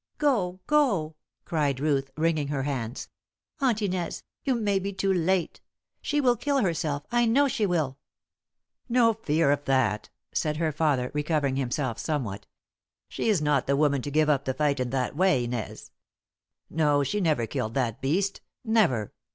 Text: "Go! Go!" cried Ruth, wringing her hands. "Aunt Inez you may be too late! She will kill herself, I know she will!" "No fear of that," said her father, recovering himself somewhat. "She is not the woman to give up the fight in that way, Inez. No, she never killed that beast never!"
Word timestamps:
"Go! 0.17 0.59
Go!" 0.65 1.15
cried 1.45 1.79
Ruth, 1.79 2.09
wringing 2.17 2.47
her 2.47 2.63
hands. 2.63 3.07
"Aunt 3.59 3.83
Inez 3.83 4.23
you 4.43 4.55
may 4.55 4.79
be 4.79 4.91
too 4.91 5.13
late! 5.13 5.61
She 6.01 6.19
will 6.19 6.35
kill 6.35 6.57
herself, 6.61 7.05
I 7.11 7.27
know 7.27 7.47
she 7.47 7.67
will!" 7.67 7.99
"No 8.89 9.13
fear 9.13 9.51
of 9.51 9.63
that," 9.65 10.09
said 10.33 10.57
her 10.57 10.71
father, 10.71 11.11
recovering 11.13 11.55
himself 11.57 11.99
somewhat. 11.99 12.47
"She 13.09 13.29
is 13.29 13.43
not 13.43 13.67
the 13.67 13.77
woman 13.77 14.01
to 14.01 14.09
give 14.09 14.27
up 14.27 14.45
the 14.45 14.55
fight 14.55 14.79
in 14.79 14.89
that 14.89 15.15
way, 15.15 15.43
Inez. 15.43 15.91
No, 16.67 17.03
she 17.03 17.21
never 17.21 17.45
killed 17.45 17.75
that 17.75 18.01
beast 18.01 18.41
never!" 18.65 19.13